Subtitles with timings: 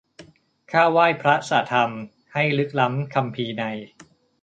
[0.71, 1.89] ข้าไหว้พระสะธรรม
[2.33, 3.63] ที่ลึกล้ำคัมภีร์ใน